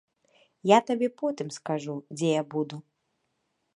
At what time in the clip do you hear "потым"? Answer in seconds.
1.21-1.47